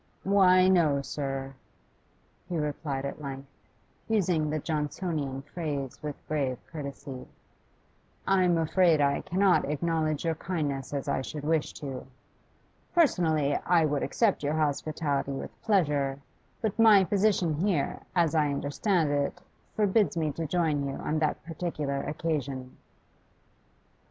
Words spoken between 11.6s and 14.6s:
to. Personally, I would accept your